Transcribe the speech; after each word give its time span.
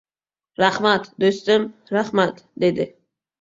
—Rahmat, 0.61 1.05
do‘stim, 1.25 1.67
rahmat!— 1.97 2.43
dedi. 2.65 2.89